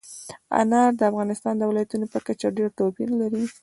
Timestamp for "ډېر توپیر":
2.57-3.09